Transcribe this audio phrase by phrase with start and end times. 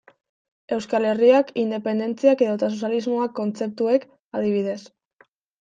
[0.77, 4.09] Euskal Herriak, independentziak edota sozialismoak kontzeptuek,
[4.41, 4.83] adibidez.